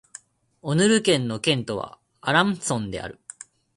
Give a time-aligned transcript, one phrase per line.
[0.63, 3.19] オルヌ県の県都はアランソンである